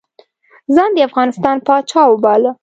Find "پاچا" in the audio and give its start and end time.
1.67-2.01